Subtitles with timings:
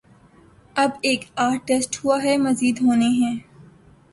[0.75, 3.35] اب ایک آدھ ٹیسٹ ہوا ہے، مزید ہونے ہیں۔